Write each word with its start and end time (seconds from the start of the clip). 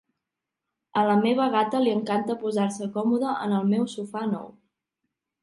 A 1.01 1.03
la 1.09 1.17
meva 1.19 1.45
gata 1.55 1.81
li 1.83 1.93
encanta 1.97 2.37
posar-se 2.45 2.89
còmoda 2.97 3.35
en 3.45 3.55
el 3.61 3.71
meu 3.75 3.87
sofà 3.95 4.27
nou. 4.35 4.51